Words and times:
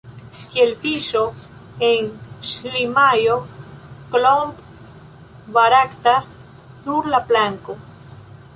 Kiel 0.43 0.69
fiŝo 0.83 1.19
en 1.87 2.07
ŝlimajo 2.51 3.35
Klomp 4.15 4.65
baraktas 5.59 6.35
sur 6.87 7.11
la 7.17 7.21
planko. 7.33 7.77